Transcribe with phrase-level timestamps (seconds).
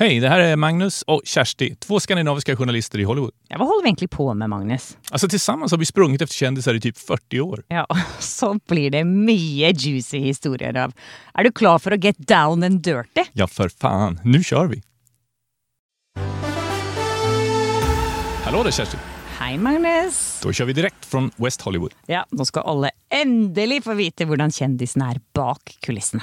[0.00, 3.30] Hej, det här är Magnus och Kersti, två skandinaviska journalister i Hollywood.
[3.48, 4.96] Ja, vad håller vi egentligen på med, Magnus?
[5.10, 7.64] Alltså tillsammans har vi sprungit efter kändisar i typ 40 år.
[7.68, 7.86] Ja,
[8.18, 10.92] så blir det mycket juicy historier av.
[11.34, 13.24] Är du klar för att get down and dirty?
[13.32, 14.20] Ja, för fan.
[14.24, 14.82] Nu kör vi!
[18.44, 18.96] Hallå där Kersti!
[19.38, 20.40] Hej Magnus!
[20.42, 21.94] Då kör vi direkt från West Hollywood.
[22.06, 26.22] Ja, nu ska alla äntligen få veta hur kändisen är bak kulisserna.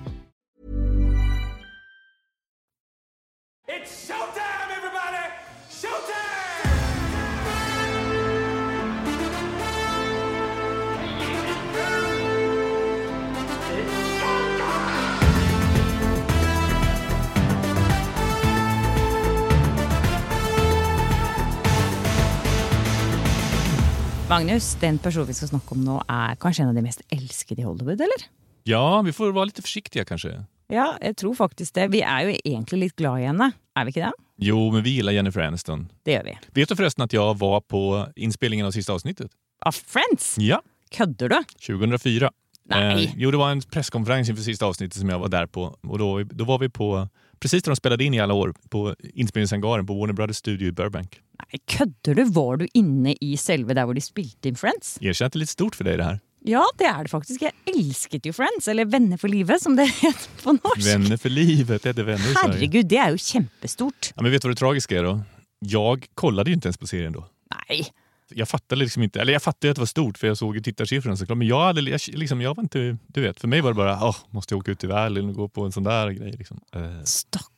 [24.41, 27.61] Magnus, den person vi ska snacka om nu är kanske en av de mest älskade
[27.61, 28.27] i Hollywood, eller?
[28.63, 30.43] Ja, vi får vara lite försiktiga kanske.
[30.67, 31.87] Ja, jag tror faktiskt det.
[31.87, 33.51] Vi är ju egentligen lite glada i henne.
[33.75, 34.11] Är vi inte det?
[34.37, 35.91] Jo, men vi gillar Jennifer Aniston.
[36.03, 36.37] Det gör vi.
[36.61, 39.31] Vet du förresten att jag var på inspelningen av sista avsnittet?
[39.65, 40.35] Av Friends?
[40.37, 41.43] Ja, Köddar du?
[41.67, 42.31] 2004.
[42.63, 43.05] Nej.
[43.05, 45.77] Eh, jo, det var en presskonferens inför sista avsnittet som jag var där på.
[45.81, 48.95] Och då, då var vi på, precis där de spelade in i alla år, på
[49.13, 51.19] inspelningshangaren på Warner Brothers studio i Burbank.
[51.51, 52.23] Nej, köddar du?
[52.23, 54.97] Var du inne i själva där hvor de spelade in Friends?
[55.01, 56.19] Erkänn att det är lite stort för dig det här.
[56.43, 57.41] Ja, det är det faktiskt.
[57.41, 60.87] Jag älskade ju Friends, eller Vänner för livet som det heter på norsk.
[60.87, 62.35] Vänner för livet, det heter vänner.
[62.43, 64.13] Herregud, det är ju kämpestort.
[64.15, 65.21] Ja, men vet du vad det tragiska är då?
[65.59, 67.27] Jag kollade ju inte ens på serien då.
[67.69, 67.87] Nej,
[68.29, 70.61] Jag fattade liksom inte, eller jag fattade att det var stort för jag såg ju
[70.61, 71.37] tittarsiffrorna såklart.
[71.37, 74.07] Men jag, hade, jag, liksom, jag var inte, du vet, för mig var det bara,
[74.07, 76.31] åh, måste jag åka ut i världen och gå på en sån där grej.
[76.31, 76.59] Liksom.
[76.75, 77.03] Eh,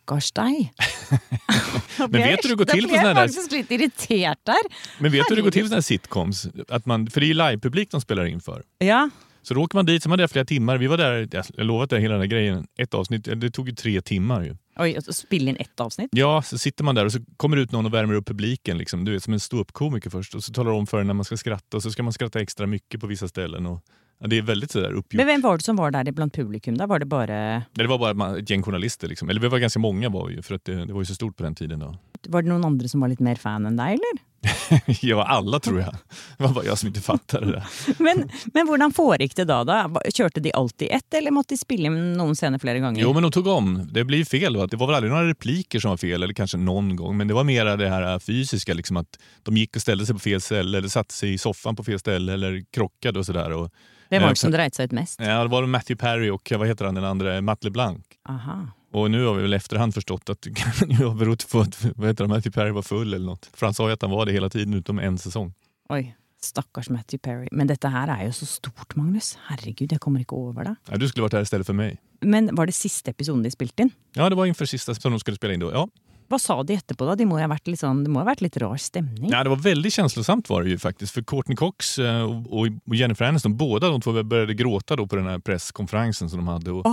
[0.04, 0.74] stackars dig.
[1.98, 4.56] Men vet du hur det går till på är faktiskt lite irriterad där.
[5.00, 5.64] Men vet du hur det går till Herregud.
[5.64, 6.48] på såna här sitcoms?
[6.70, 8.64] Att man, för det är ju livepublik de spelar in för.
[8.78, 9.10] Ja,
[9.42, 10.78] Så åker man dit, så man är där flera timmar.
[10.78, 14.02] Vi var där, jag lovar det hela den grejen, ett avsnitt, det tog ju tre
[14.02, 14.56] timmar ju.
[14.78, 16.10] oj, spela in ett avsnitt.
[16.12, 19.06] Ja, så sitter man där och så kommer ut någon och värmer upp publiken, liksom,
[19.06, 20.36] du vet, som en ståuppkomiker först.
[20.36, 22.14] Och så talar de om för en när man ska skratta och så ska man
[22.14, 23.66] skratta extra mycket på vissa ställen.
[23.66, 23.80] Och,
[24.24, 25.14] ja, det är väldigt sådär uppgjort.
[25.14, 26.78] Men vem var det som var där bland publikum?
[26.78, 29.08] Där var det bara, Nej, Det var bara ett gäng journalister.
[29.08, 29.30] Liksom.
[29.30, 31.38] Eller vi var ganska många var ju, för att det, det var ju så stort
[31.38, 31.80] på den tiden.
[31.80, 31.96] Då.
[32.28, 34.34] var det någon andra som var lite mer fan än dig eller?
[35.02, 35.96] ja, alla tror jag.
[36.38, 37.64] Det var bara jag som inte fattade det.
[37.98, 40.02] Men, men hur foregick det då, då?
[40.14, 43.02] Körde de alltid ett eller måste de spela någon scener flera gånger?
[43.02, 43.90] Jo, men de tog om.
[43.92, 44.58] Det blir fel.
[44.58, 44.68] Va?
[44.68, 47.18] Det var väl aldrig några repliker som var fel, eller kanske någon gång.
[47.18, 50.20] Men det var mer det här fysiska, liksom att de gick och ställde sig på
[50.20, 53.52] fel ställe, eller satte sig i soffan på fel ställe, eller krockade och sådär.
[53.52, 53.72] Och,
[54.10, 55.20] det var det som drejde sig mest.
[55.20, 58.06] Ja, det var Matthew Perry och vad heter han den andra, Matt LeBlanc.
[58.30, 58.68] Aha.
[58.92, 62.08] Och nu har vi väl efterhand förstått att det kan ha berott på att vad
[62.08, 63.50] heter han, Matthew Perry var full eller något.
[63.54, 65.54] För han sa ju att han var det hela tiden utom en säsong.
[65.90, 67.48] Oj, stackars Matthew Perry.
[67.52, 69.38] Men detta här är ju så stort, Magnus.
[69.46, 70.76] Herregud, jag kommer inte över det.
[70.92, 71.98] Ja, du skulle varit här istället för mig.
[72.20, 73.92] Men var det sista episoden de spelade in?
[74.14, 75.72] Ja, det var inför sista som de skulle spela in då.
[75.72, 75.88] Ja,
[76.34, 77.16] Vad sa de efterpå då?
[77.16, 79.30] Det må ha varit lite, sån, det må ha varit lite rar stämning.
[79.32, 81.14] Ja, det var väldigt känslosamt var det ju faktiskt.
[81.14, 85.28] För Courtney Cox eh, och Jennifer Aniston, båda de två började gråta då på den
[85.28, 86.72] här presskonferensen som de hade.
[86.72, 86.86] Och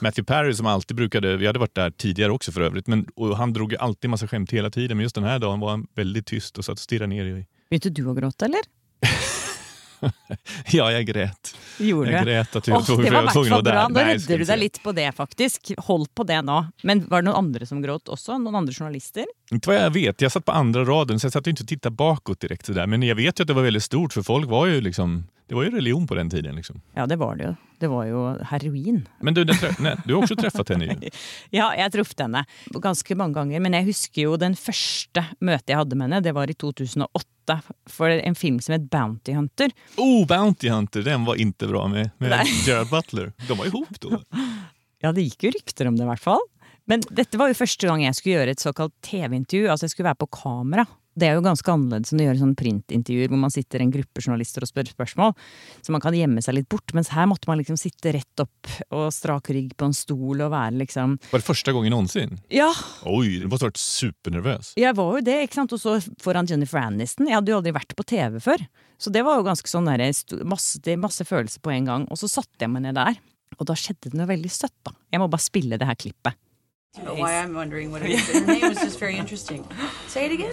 [0.00, 3.36] Matthew Perry som alltid brukade, vi hade varit där tidigare också för övrigt, men, och
[3.36, 4.96] han drog alltid massa skämt hela tiden.
[4.96, 7.46] Men just den här dagen var han väldigt tyst och satt och stirrade ner i...
[7.70, 8.60] Vet du att gråta eller?
[10.72, 11.56] Ja, jag grät.
[11.78, 12.24] Gjorde Jag du?
[12.24, 13.88] grät att Åh, jag var det var i tvungen att vara där.
[13.88, 14.56] Nå ska redder du deg säga.
[14.56, 15.72] litt på det, faktisk.
[15.78, 16.66] Hold på det nå.
[16.82, 18.38] Men var det noen andre som gråt også?
[18.38, 19.24] Noen andre journalister?
[19.50, 20.20] Inte vad jag vet.
[20.20, 22.66] Jag satt på andra raden så jag satt ju inte och tittade bakåt direkt.
[22.66, 22.86] Sådär.
[22.86, 25.54] Men jag vet ju att det var väldigt stort för folk var ju liksom, det
[25.54, 26.56] var ju religion på den tiden.
[26.56, 26.80] Liksom.
[26.94, 27.54] Ja, det var det jo.
[27.78, 28.20] Det var jo
[28.50, 29.02] heroin.
[29.20, 29.44] Men du,
[29.78, 31.10] nej, du har också träffat henne ju.
[31.50, 33.60] Ja, jeg traff henne ganske mange ganger.
[33.60, 36.22] Men jeg husker jo den første møtet jeg hadde med henne.
[36.24, 37.58] Det var i 2008
[37.92, 39.70] for en film som het Bounty Hunter.
[39.96, 42.46] Oh, Bounty Hunter, den var inte bra med, med.
[42.66, 43.32] Gerard Butler.
[43.48, 44.20] De var ihop då.
[45.04, 46.40] Ja, det gikk jo rykter om det, i hvert fall.
[46.88, 49.66] Men dette var jo første gang jeg skulle gjøre et såkalt TV-intervju.
[49.68, 50.86] Altså jeg skulle være på kamera.
[51.16, 54.20] Det er jo ganske annerledes enn å gjøre sånn printintervjuer hvor man sitter en gruppe
[54.20, 55.32] journalister og spør spørsmål.
[55.80, 56.92] Så man kan gjemme seg litt bort.
[56.92, 60.52] Mens her måtte man liksom sitte rett opp og strak rygg på en stol og
[60.52, 62.36] være liksom Var det första gången någonsin?
[62.52, 62.68] Ja,
[63.04, 64.74] Oj, du måste ha varit supernervös.
[64.76, 65.72] jeg var jo det, ikke sant.
[65.72, 67.26] Og så foran Jennifer Aniston.
[67.28, 68.66] Jeg hadde jo aldri vært på TV før.
[68.98, 70.04] Så det var jo ganske sånn der,
[70.44, 72.06] masse, det- masse følelser på en gang.
[72.10, 73.16] Og så satte jeg meg ned der.
[73.58, 74.92] Og da skjedde det noe veldig søtt, da.
[75.12, 76.34] Jeg må bare spille det her klippet.
[77.02, 78.26] Why I'm wondering what it is.
[78.32, 79.64] Her name was just very interesting.
[80.08, 80.52] Say it again.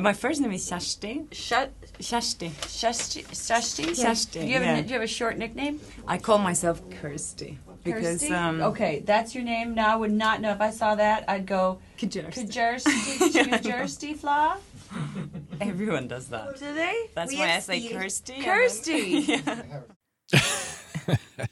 [0.00, 1.32] My first name is Kjersti.
[1.32, 1.70] Shut.
[2.00, 2.50] Kjersti.
[2.50, 3.24] Shasti.
[3.28, 3.84] Shasti.
[3.94, 5.80] Kjersti, Do you have, a, do you have a short nickname?
[6.06, 8.34] I call myself Kirsty because Kirsty?
[8.34, 9.74] um, okay, that's your name.
[9.74, 11.24] Now I would not know if I saw that.
[11.28, 12.48] I'd go Kjersti.
[12.50, 13.62] Kjersti.
[13.62, 14.58] Kjersti Fla.
[15.60, 16.58] Everyone does that.
[16.58, 17.08] Do they?
[17.14, 18.40] That's We why I say Kirsty.
[18.42, 19.40] Kirsty.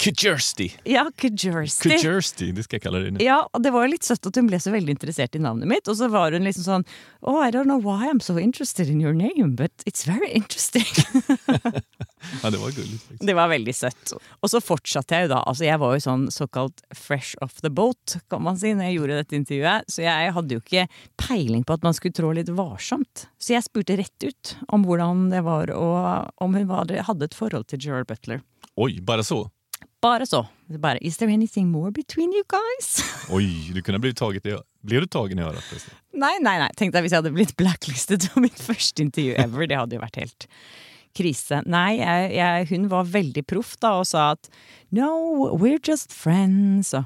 [0.00, 0.70] Kjersti.
[0.88, 1.98] Ja, Kjersti.
[2.00, 3.18] Kjersti, det ska jag kalla det nu.
[3.24, 5.68] Ja, og det var jo litt søtt at hun ble så veldig interessert i navnet
[5.68, 5.88] mitt.
[5.92, 6.86] Og så var hun liksom sånn
[7.20, 10.86] Oh, I don't know why I'm so interested in your name, but it's very interesting.
[12.42, 13.02] Ja, det var gulligt.
[13.02, 13.26] faktiskt.
[13.26, 14.12] Det var veldig søtt.
[14.44, 15.38] Og så fortsatte jeg jo da.
[15.48, 18.98] Altså, jeg var jo sånn såkalt fresh off the boat, kan man si, når jeg
[18.98, 19.88] gjorde dette intervjuet.
[19.88, 20.84] Så jeg hadde jo ikke
[21.20, 23.24] peiling på at man skulle trå litt varsomt.
[23.40, 27.36] Så jeg spurte rett ut om hvordan det var, og om hun var, hadde et
[27.36, 28.44] forhold til Gerard Butler.
[28.76, 29.46] Oj, bara så?
[30.00, 30.46] Bare så.
[30.78, 33.02] Bare, Is there anything more between you guys?
[33.30, 35.64] Oj, du kunde ha blivit taget i Blev du tagen i örat?
[36.16, 36.68] nei, nei.
[36.76, 39.66] Tenk deg hvis jeg hadde blitt blacklisted på mitt første intervju ever.
[39.68, 40.46] Det hadde jo vært helt
[41.16, 41.60] krise.
[41.68, 44.48] Nei, jeg, jeg, hun var veldig proff da og sa at
[44.94, 45.10] no,
[45.58, 46.94] we're just friends.
[46.94, 47.04] Og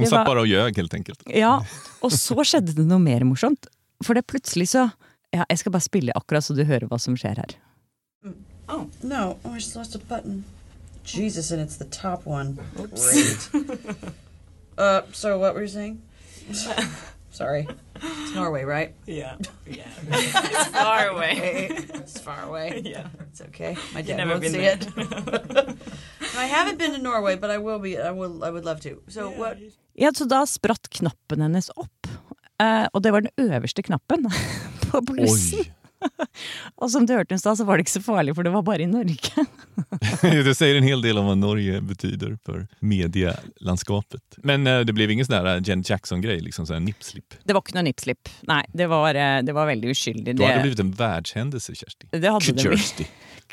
[0.00, 1.22] Hon satt var- bara och ljög helt enkelt.
[1.26, 1.60] Ja,
[2.04, 3.68] og så skjedde det noe mer morsomt.
[4.02, 4.88] For det plutselig så
[5.32, 7.54] ja, Jeg skal bare spille akkurat så du hører hva som skjer her.
[8.68, 9.36] Oh no!
[9.44, 10.42] Oh, I just lost a button.
[11.04, 12.58] Jesus, and it's the top one.
[12.74, 13.48] Great.
[14.78, 16.02] uh, so what were you saying?
[17.30, 17.66] Sorry,
[17.96, 18.94] it's Norway, right?
[19.06, 19.36] Yeah.
[19.66, 19.88] Yeah.
[20.08, 21.68] it's far away.
[21.94, 22.82] It's far away.
[22.84, 23.06] Yeah.
[23.30, 23.76] It's okay.
[23.94, 24.76] My dad never won't been see there.
[24.76, 25.76] it.
[26.36, 27.96] I haven't been to Norway, but I will be.
[27.98, 28.44] I will.
[28.44, 29.00] I would love to.
[29.08, 29.56] So what?
[29.94, 32.06] Ja, Så da spratt knappen hennes opp.
[32.60, 34.28] Eh, og det var den øverste knappen
[34.90, 35.58] på blussen.
[35.58, 35.72] Oj!
[36.82, 38.82] Og som du i stad, så var det ikke så farlig, for det var bare
[38.82, 39.46] i Norge.
[40.22, 44.22] det säger en hel del om vad Norge betyder för medielandskapet.
[44.36, 47.34] Men eh, det blev ingen sån där Jen Jackson-grej, liksom sån nipslip.
[47.44, 48.28] Det var ikke noe nippslipp.
[48.48, 50.36] Nei, det var, eh, det var veldig uskyldig.
[50.36, 52.06] Då hade det blivit en världshändelse, Kersti.
[52.10, 52.62] det blitt.
[52.62, 53.06] Kjersti.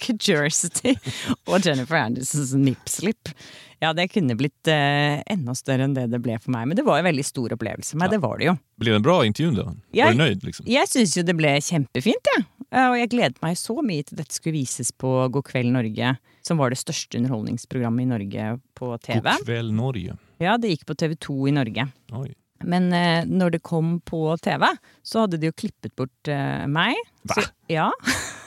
[0.07, 0.95] Jersey
[1.49, 3.29] og Jennifer Andersons nipslip.
[3.79, 6.67] Ja, det kunne blitt eh, enda større enn det det ble for meg.
[6.67, 7.95] Men det var en veldig stor opplevelse.
[7.99, 8.55] Men det var det jo.
[8.81, 9.63] Blev det en bra intervju då?
[9.63, 10.43] Var Jag- du nöjd?
[10.43, 10.65] Liksom?
[10.67, 12.45] Jeg syns jo det ble kjempefint, jeg.
[12.71, 12.89] Ja.
[12.91, 16.11] Og jeg gledet meg så mye til dette skulle vises på God kveld Norge,
[16.45, 19.23] som var det største underholdningsprogrammet i Norge på TV.
[19.23, 20.17] God kväll Norge.
[20.43, 21.87] Ja, det gikk på TV2 i Norge.
[22.13, 22.35] Oj.
[22.67, 24.67] Men eh, når det kom på TV,
[25.07, 26.99] så hadde de jo klippet bort eh, meg.
[27.23, 27.39] Va?
[27.39, 27.87] Så, ja.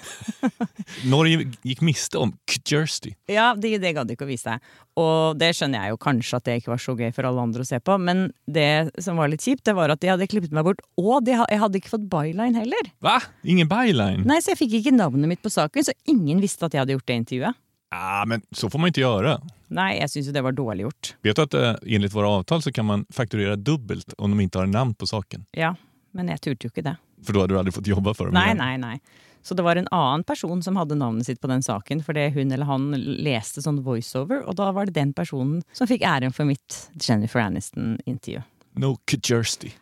[1.12, 3.14] Norge gick miste om Kjersti.
[3.30, 4.58] Ja, det, det gadd de ikke å vise.
[5.00, 7.64] Og det skjønner jeg jo kanskje at det ikke var så gøy for alle andre
[7.64, 10.52] å se på, men det som var litt kjipt, det var at de hadde klippet
[10.54, 12.92] meg bort, og de, jeg hadde ikke fått byline heller.
[13.04, 13.18] Va?
[13.48, 14.26] Ingen byline?
[14.28, 16.98] Nei, så jeg fikk ikke navnet mitt på saken, så ingen visste at jeg hadde
[16.98, 17.60] gjort det intervjuet.
[17.94, 19.36] Ah, men så får man inte göra.
[19.68, 21.14] Nei, jeg syns jo det var dårlig gjort.
[21.22, 24.58] Vet du att eh, enligt våra avtal så kan man fakturera dubbelt om de inte
[24.58, 25.44] har namn på saken?
[25.50, 25.74] Ja,
[26.10, 26.96] men jeg turte jo ikke det.
[27.26, 28.56] För då hade du aldrig fått jobba för dem igen.
[28.56, 28.98] nei, nei.
[29.42, 32.52] Så det var en annen person som hadde navnet sitt på den saken, fordi hun
[32.52, 36.46] eller han leste sånn voiceover, og da var det den personen som fikk æren for
[36.46, 38.42] mitt Jennifer Aniston-intervju.
[38.78, 39.72] No Kjersti.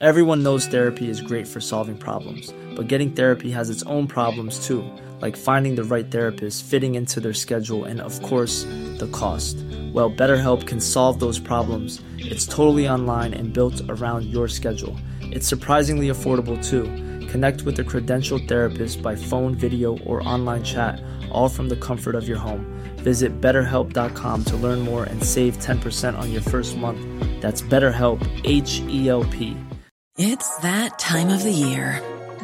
[0.00, 4.64] Everyone knows therapy is great for solving problems, but getting therapy has its own problems
[4.64, 4.84] too,
[5.20, 8.64] like finding the right therapist, fitting into their schedule, and of course,
[8.98, 9.56] the cost.
[9.92, 12.00] Well, BetterHelp can solve those problems.
[12.18, 14.96] It's totally online and built around your schedule.
[15.20, 16.84] It's surprisingly affordable too.
[17.28, 22.14] Connect with a credentialed therapist by phone, video, or online chat, all from the comfort
[22.14, 22.64] of your home.
[22.98, 27.00] Visit betterhelp.com to learn more and save 10% on your first month.
[27.40, 29.56] That's BetterHelp, H E L P.
[30.16, 32.02] It's that time of the year.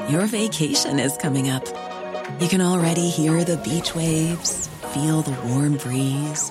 [0.08, 1.64] Your vacation is coming up.
[2.40, 6.50] You can already hear the beach waves, feel the warm breeze,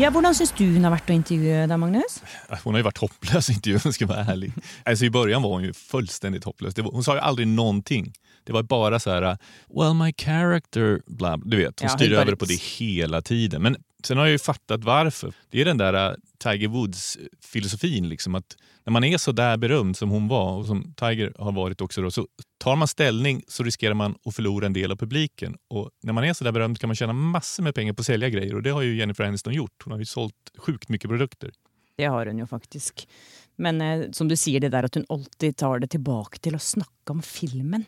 [0.00, 2.14] Ja, Hvordan syns du hun har vært å intervjue deg, Magnus?
[2.62, 4.52] Hon har ju varit hopplös i intervjun, om jag ska vara ärlig.
[4.84, 6.78] Alltså, I början var hon ju fullständigt hopplös.
[6.78, 8.12] Var, hon sa ju aldrig någonting.
[8.44, 9.38] Det var bara så här,
[9.68, 11.80] well my character, bla, du vet.
[11.80, 13.62] Hon Ja, styr helt över på det hela tiden.
[13.62, 15.32] Men sen har jag ju fattat varför.
[15.50, 19.96] Det är den där äh, Tiger Woods-filosofin, liksom, att när man är så där berömd
[19.96, 22.26] som hon var och som Tiger har varit också, då, så
[22.60, 25.56] tar man ställning så riskerar man att förlora en del av publiken.
[25.68, 28.06] Och när man är så där berömd kan man tjäna massor med pengar på att
[28.06, 29.82] sälja grejer och det har ju Jennifer Aniston gjort.
[29.84, 31.50] Hon har ju sålt sjukt mycket produkter.
[31.96, 33.08] Det har hon ju faktiskt.
[33.56, 36.62] Men eh, som du säger, det där att hon alltid tar det tillbaka till att
[36.62, 37.84] snacka om filmen.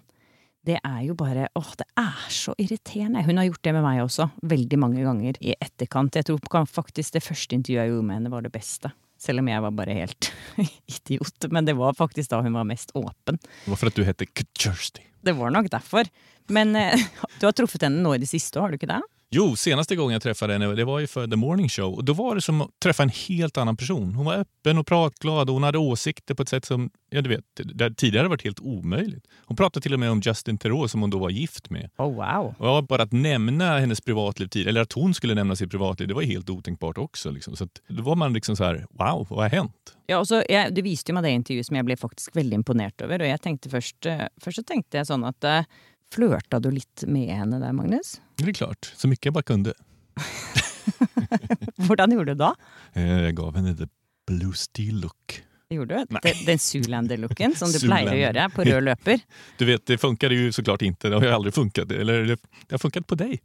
[0.65, 1.49] Det är ju bara...
[1.55, 3.23] Åh, det är så irriterande.
[3.23, 6.11] Hon har gjort det med mig också, väldigt många gånger i efterhand.
[6.15, 8.91] Jag tror faktiskt det första intervjuet jag gjorde med henne, var det bästa.
[9.23, 10.33] Selv om jeg var bare helt
[10.91, 11.47] idiot.
[11.55, 13.39] Men det var faktisk da hun var mest åpen.
[13.39, 14.27] Det var för att du hette
[14.59, 15.05] Kirsty.
[15.23, 16.09] Det var nok derfor.
[16.51, 16.99] Men eh,
[17.39, 18.99] du har truffet henne nå i det siste, har du ikke det?
[19.35, 21.95] Jo, senaste gången jag träffade henne det var ju för The Morning Show.
[21.95, 24.15] Och Då var det som att träffa en helt annan person.
[24.15, 27.29] Hon var öppen och pratglad och hon hade åsikter på ett sätt som ja, du
[27.29, 29.27] vet, det tidigare varit helt omöjligt.
[29.47, 31.91] Hon pratade till och med om Justin Theroux som hon då var gift med.
[31.99, 32.55] Oh, wow.
[32.59, 36.09] Och ja, bara att nämna hennes privatliv, tid- eller att hon skulle nämna sitt privatliv,
[36.09, 37.31] det var helt otänkbart också.
[37.31, 37.57] Liksom.
[37.57, 39.97] Så att, då var man liksom så här, wow, vad har hänt?
[40.07, 42.59] Ja, og så, jeg, Du viste jo meg det intervjuet som jeg ble faktisk veldig
[42.61, 43.23] imponert over.
[43.23, 45.65] Og jeg tenkte først, eh, først så tenkte jeg sånn at eh,
[46.13, 48.19] Flørta du litt med henne der, Magnus?
[48.43, 49.73] Det är klart, så mycket jag bara kunde.
[51.77, 52.55] Hvordan gjorde du da?
[52.93, 53.87] Eh, Jag gav henne the
[54.27, 55.43] blue steel look.
[55.71, 56.05] Gjorde du?
[56.11, 56.21] Nei.
[56.47, 58.19] Den, Zoolander-looken som du pleier å Zoolander.
[58.21, 59.21] gjøre på rød løper.
[59.59, 61.09] Du vet, det funkade ju såklart inte.
[61.09, 61.93] Det har ju aldrig funkat.
[61.93, 62.37] Eller det,
[62.71, 63.41] har funkat på dig.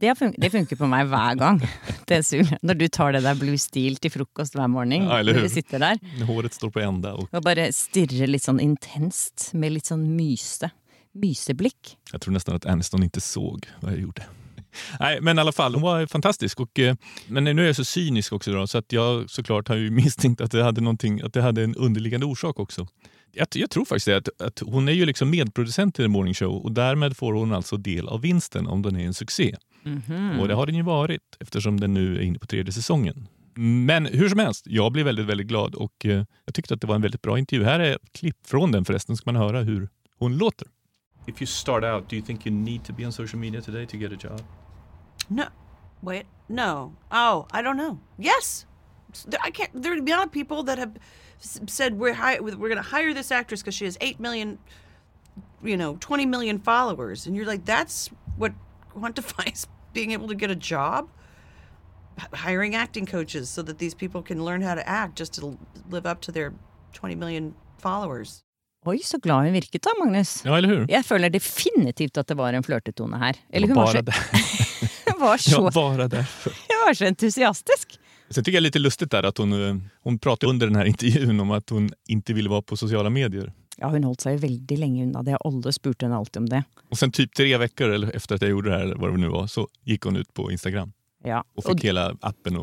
[0.00, 1.58] Det, fun det funker på meg hver gang.
[2.06, 5.42] Det Zool- Når du tar det der blue steel til frokost hver morgen, Ja, hur?
[5.42, 7.12] du sitter der Håret står på ända.
[7.14, 10.70] Och og bare stirrer litt sånn intenst med litt sånn myse.
[11.14, 11.96] Myseblikk.
[12.12, 14.22] jag tror nästan att Aniston inte såg vad jag gjorde.
[15.00, 16.60] Nej, men i alla fall, hon var fantastisk.
[16.60, 16.94] Och, eh,
[17.26, 20.40] men nu är jag så cynisk också då, så att jag såklart har ju misstänkt
[20.40, 22.86] att det hade, någonting, att det hade en underliggande orsak också.
[23.32, 26.34] Jag, jag tror faktiskt det, att, att hon är ju liksom medproducent till The Morning
[26.34, 29.56] Show och därmed får hon alltså del av vinsten om den är en succé.
[30.40, 33.28] Och det har den ju varit eftersom den nu är inne på tredje säsongen.
[33.54, 36.86] Men hur som helst, jag blev väldigt, väldigt glad och eh, jag tyckte att det
[36.86, 37.64] var en väldigt bra intervju.
[37.64, 39.88] Här är ett klipp från den förresten, ska man höra hur
[40.18, 40.68] hon låter.
[41.26, 43.86] If you start out, do you think you need to be on social media today
[43.86, 44.40] to get a job?
[45.38, 45.46] No,
[46.02, 46.92] wait, no.
[47.10, 47.98] Oh, I don't know.
[48.18, 48.66] Yes,
[49.30, 49.70] There- I can't.
[49.82, 50.92] There are beyond people that have
[51.78, 54.58] said we're hi- we're going to hire this actress because she has eight million,
[55.70, 58.52] you know, twenty million followers, and you're like, that's what
[58.94, 61.08] quantifies being able to get a job.
[62.20, 65.58] H- hiring acting coaches so that these people can learn how to act just to
[65.90, 66.52] live up to their
[66.92, 68.42] twenty million followers.
[68.86, 70.42] Oi, så glad hun virket da, Magnus.
[70.44, 70.86] Ja, eller hur?
[70.90, 73.32] Jeg føler definitivt at det var en flørtetone her.
[73.50, 73.92] Eller Det hun var
[75.22, 76.50] var, så, hun var, bara därför.
[76.68, 77.98] hun var så entusiastisk.
[78.30, 80.76] Sen tycker jag det är lite lustigt där att hon, eh, hon pratade under den
[80.76, 83.52] här intervjun om att hon inte ville vara på sociala medier.
[83.76, 85.36] Ja, hun holdt seg jo veldig lenge unna det.
[85.36, 86.64] Alle spurte henne alltid om det.
[86.90, 89.28] Och sen typ tre veckor eller efter att jag gjorde det här, vad det nu
[89.28, 90.92] var, så gick hon ut på Instagram
[91.24, 92.56] Ja, och fick hela appen.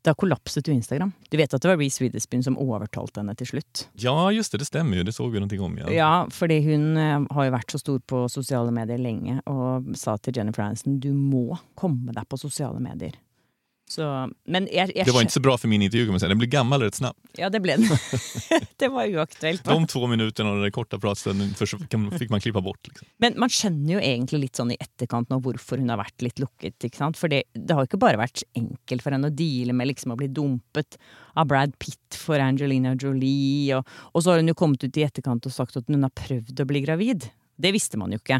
[0.00, 1.12] Och, da kollapset jo Instagram.
[1.28, 3.88] Du vet at det var Reece Witherspoon som overtalte henne til slutt.
[3.92, 5.02] ja, just det, det stämmer ju.
[5.04, 5.78] Det såg vi någonting om.
[5.78, 5.90] Ja.
[5.92, 10.16] Ja, fordi hun eh, har jo vært så stor på sosiale medier lenge, og sa
[10.16, 13.12] til Jennifer Aniston du må komme deg på sosiale medier.
[13.90, 14.06] Så,
[14.46, 16.28] men jeg, jeg Det var inte så bra för min intervju kan man säga.
[16.28, 17.18] Den blev gammal rätt snabbt.
[17.32, 17.88] Ja, det ble den.
[18.76, 19.64] det var uaktuelt.
[19.64, 21.54] De två minuterna och den där korta pratstunden
[22.18, 22.88] fick man klippa bort.
[22.88, 23.08] Liksom.
[23.18, 26.38] Men man skjønner jo egentlig litt sånn i etterkant nå hvorfor hun har vært litt
[26.38, 26.86] lukket.
[27.18, 30.14] For det, det har jo ikke bare vært enkelt for henne å deale med liksom
[30.14, 31.00] å bli dumpet
[31.34, 33.74] av Brad Pitt for Angelina Jolie.
[33.74, 36.14] Og, og så har hun jo kommet ut i etterkant og sagt at hun har
[36.14, 37.26] prøvd å bli gravid.
[37.58, 38.38] Det visste man jo ikke.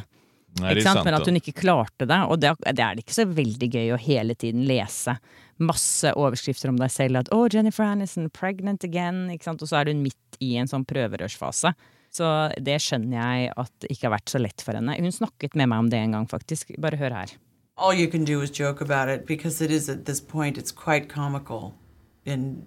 [0.58, 0.84] Är sant?
[0.84, 1.04] sant.
[1.04, 2.18] Men at hun ikke klarte det.
[2.26, 5.16] Og det, det er ikke så veldig gøy å hele tiden lese
[5.60, 7.20] masse overskrifter om deg selv.
[7.20, 9.28] At 'Å, Jennifer Aniston, pregnant again'.
[9.32, 9.62] ikke sant?
[9.62, 11.74] Og så er hun midt i en sånn prøverørsfase.
[12.10, 12.26] Så
[12.58, 14.96] det skjønner jeg at det ikke har vært så lett for henne.
[14.98, 16.74] Hun snakket med meg om det en gang, faktisk.
[16.80, 17.38] Bare hør her.
[17.80, 20.70] all you can do is joke about it because it is at this point it's
[20.70, 21.74] quite comical
[22.26, 22.66] and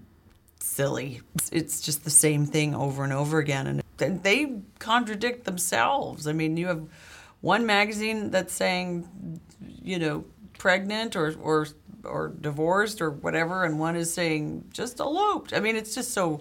[0.60, 1.22] silly
[1.52, 6.58] it's, just the same thing over and over again and they contradict themselves i mean
[6.58, 6.82] you have
[7.44, 9.04] one magazine that's saying
[9.84, 10.24] you know
[10.62, 11.68] pregnant or or
[12.06, 16.40] or divorced or whatever and one is saying just eloped i mean it's just so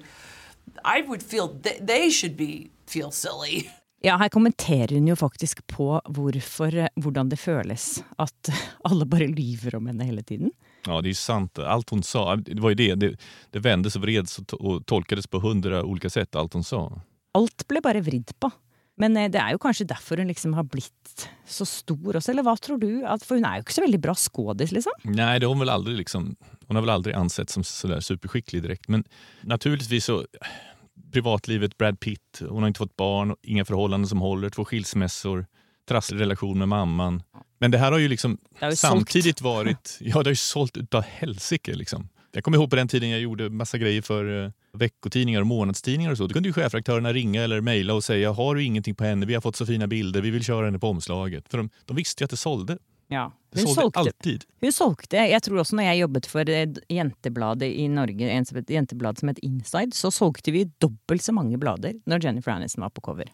[0.84, 3.68] i would feel they, they should be feel silly
[4.04, 8.48] Ja, her kommenterer hun jo faktisk på hvorfor, eh, hvordan det føles at
[8.84, 10.50] alle bare lyver om henne hele tiden.
[10.86, 11.58] Ja, det är ju sant.
[11.58, 12.94] Allt hon sa, det var ju det.
[12.94, 13.16] Det,
[13.50, 17.00] det vändes och vreds och, to- och tolkades på hundra olika sätt, allt hon sa.
[17.38, 18.50] Alt ble bare vridd på.
[19.00, 22.46] Men eh, det er jo kanskje derfor hun liksom har blitt så stor også, eller
[22.46, 22.90] hva tror du?
[23.08, 24.92] At, for hun er jo ikke så veldig bra skådis, liksom.
[25.04, 26.34] Nej, det har hon väl aldrig liksom,
[26.66, 28.88] hon har väl aldrig ansett som sådär superskicklig direkt.
[28.88, 29.04] Men
[29.42, 30.22] naturligtvis så,
[31.12, 35.46] privatlivet, Brad Pitt, hon har inte fått barn, inga förhållanden som håller, två skilsmässor,
[35.88, 37.22] trasslig relation med mamman.
[37.60, 40.76] Men det här har ju liksom har ju samtidigt varit, ja det har ju sålt
[40.76, 42.08] utav helsike liksom.
[42.34, 46.10] Jag kommer ihåg på den tiden jag gjorde massa grejer för eh, veckotidningar och månadstidningar
[46.12, 46.26] och så.
[46.26, 49.34] Då kunde ju chefredaktörerna ringa eller mejla och säga har du ingenting på henne, vi
[49.34, 51.48] har fått så fina bilder, vi vill köra henne på omslaget.
[51.48, 52.78] För de, de visste ju att det sålde.
[53.08, 53.32] Ja.
[53.52, 54.44] Det Hun sålde solgte, alltid.
[54.60, 59.18] hun solgte Jeg tror også når jeg jobbet for et jentebladet i Norge, het- jenteblad
[59.18, 63.00] som het Inside, så solgte vi dobbelt så mange blader når Jennifer Aniston var på
[63.00, 63.28] cover.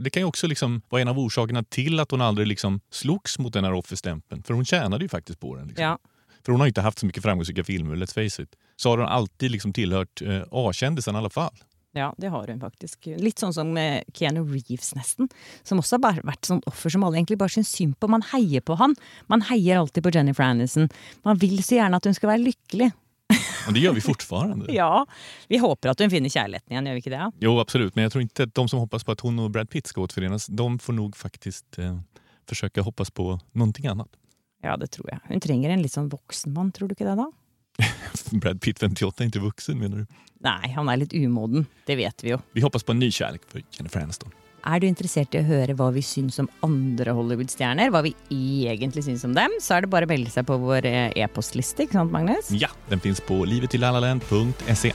[0.00, 3.38] Det kan ju också liksom vara en av orsakerna till att hon aldrig liksom slogs
[3.38, 4.42] mot den här offerstämpeln.
[4.42, 5.66] För hon tjänade ju faktiskt på den.
[5.68, 5.84] Liksom.
[5.84, 5.98] Ja.
[6.44, 8.48] För hon har inte haft så mycket framgångsrika filmer, let's face it.
[8.76, 11.54] Så har hon alltid liksom tillhört eh, A-kändisen i alla fall.
[11.96, 13.06] Ja, det har hun faktisk.
[13.06, 15.28] Litt sånn som med Keanu Reeves, nesten.
[15.62, 18.10] Som også har bare vært sånn offer som alle egentlig bare syns synd på.
[18.10, 18.96] Man heier på han.
[19.30, 20.88] Man heier alltid på Jennifer Aniston.
[21.22, 22.90] Man vil så gjerne at hun skal være lykkelig.
[23.66, 24.66] Och det gör vi fortfarande.
[24.74, 25.06] Ja,
[25.48, 27.30] vi håper at hun finner kjærligheten igjen, gjør vi ikke det?
[27.46, 27.94] Jo, absolut.
[27.94, 30.00] Men jag tror inte att de som hoppas på att hon och Brad Pitt ska
[30.00, 31.98] återförenas, de får nog faktiskt eh,
[32.48, 34.08] försöka hoppas på någonting annat.
[34.64, 35.20] Ja, det tror jeg.
[35.28, 37.28] Hun trenger en litt sånn voksen mann, tror du ikke det, da?
[38.40, 40.22] Brad Pitt 58 är inte vuxen menar du?
[40.44, 41.66] Nei, han er litt umoden.
[41.88, 42.40] Det vet vi jo.
[42.56, 44.32] Vi hoppas på en ny kärlek för Jennifer Aniston.
[44.64, 49.04] Er du interessert i å høre hva vi syns om andre Hollywood-stjerner, hva vi egentlig
[49.04, 51.98] syns om dem, så er det bare å melde seg på vår eh, e-postliste, ikke
[52.00, 52.48] sant, Magnus?
[52.56, 54.94] Ja, den finns på livetillalaland.se.